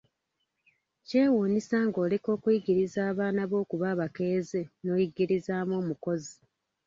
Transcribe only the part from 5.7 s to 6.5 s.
omukozi.